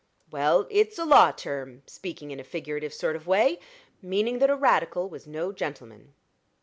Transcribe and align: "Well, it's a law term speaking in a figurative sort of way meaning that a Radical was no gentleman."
"Well, 0.31 0.65
it's 0.71 0.97
a 0.97 1.05
law 1.05 1.31
term 1.31 1.83
speaking 1.85 2.31
in 2.31 2.39
a 2.39 2.43
figurative 2.43 2.91
sort 2.91 3.15
of 3.15 3.27
way 3.27 3.59
meaning 4.01 4.39
that 4.39 4.49
a 4.49 4.55
Radical 4.55 5.07
was 5.07 5.27
no 5.27 5.51
gentleman." 5.51 6.15